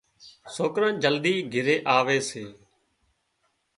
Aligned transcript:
سوڪران 0.55 0.93
جلدي 1.03 1.35
گھري 1.53 1.75
آوي 1.95 2.19
سي 2.29 2.43